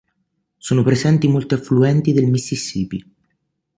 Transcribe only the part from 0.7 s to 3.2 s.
presenti molti affluenti del Mississippi.